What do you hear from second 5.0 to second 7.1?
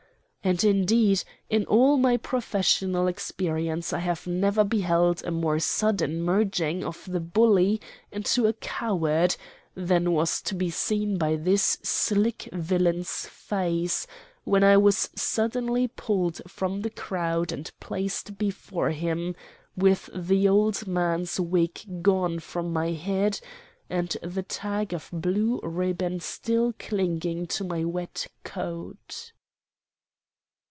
a more sudden merging of